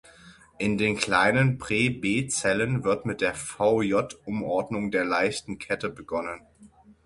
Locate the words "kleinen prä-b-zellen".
0.97-2.83